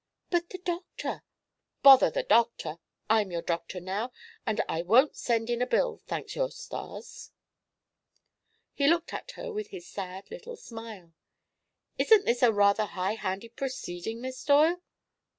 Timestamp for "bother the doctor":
1.83-2.79